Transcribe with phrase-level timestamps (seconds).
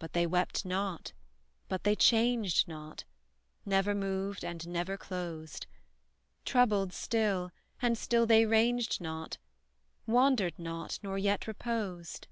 [0.00, 1.12] But they wept not,
[1.68, 3.04] but they changed not,
[3.64, 5.68] Never moved, and never closed;
[6.44, 9.38] Troubled still, and still they ranged not
[10.04, 12.26] Wandered not, nor yet reposed!